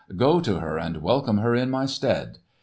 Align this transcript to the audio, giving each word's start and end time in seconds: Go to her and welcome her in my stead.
Go 0.15 0.39
to 0.39 0.59
her 0.61 0.79
and 0.79 1.03
welcome 1.03 1.37
her 1.37 1.53
in 1.53 1.69
my 1.69 1.85
stead. 1.85 2.39